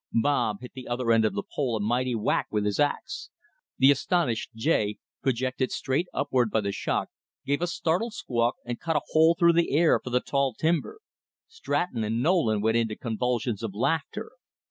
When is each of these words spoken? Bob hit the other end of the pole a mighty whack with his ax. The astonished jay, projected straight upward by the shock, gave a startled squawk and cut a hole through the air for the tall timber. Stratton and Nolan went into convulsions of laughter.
Bob 0.23 0.61
hit 0.61 0.71
the 0.73 0.87
other 0.87 1.11
end 1.11 1.23
of 1.25 1.35
the 1.35 1.43
pole 1.43 1.77
a 1.77 1.79
mighty 1.79 2.15
whack 2.15 2.47
with 2.49 2.65
his 2.65 2.79
ax. 2.79 3.29
The 3.77 3.91
astonished 3.91 4.49
jay, 4.55 4.97
projected 5.21 5.71
straight 5.71 6.07
upward 6.11 6.49
by 6.49 6.61
the 6.61 6.71
shock, 6.71 7.09
gave 7.45 7.61
a 7.61 7.67
startled 7.67 8.13
squawk 8.15 8.55
and 8.65 8.79
cut 8.79 8.95
a 8.95 9.01
hole 9.11 9.35
through 9.37 9.53
the 9.53 9.69
air 9.77 9.99
for 10.03 10.09
the 10.09 10.19
tall 10.19 10.55
timber. 10.55 11.01
Stratton 11.47 12.03
and 12.03 12.19
Nolan 12.19 12.61
went 12.61 12.77
into 12.77 12.95
convulsions 12.95 13.61
of 13.61 13.75
laughter. 13.75 14.31